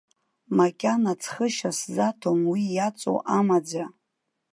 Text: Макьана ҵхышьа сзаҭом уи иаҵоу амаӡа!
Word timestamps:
Макьана 0.57 1.13
ҵхышьа 1.21 1.71
сзаҭом 1.77 2.39
уи 2.51 2.61
иаҵоу 2.75 3.17
амаӡа! 3.37 3.85